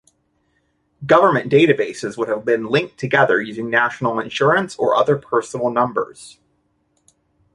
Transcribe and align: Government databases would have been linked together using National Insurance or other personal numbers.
Government 1.05 1.51
databases 1.51 2.17
would 2.17 2.27
have 2.27 2.43
been 2.43 2.65
linked 2.65 2.97
together 2.97 3.39
using 3.39 3.69
National 3.69 4.19
Insurance 4.19 4.75
or 4.77 4.95
other 4.95 5.15
personal 5.15 5.69
numbers. 5.69 6.39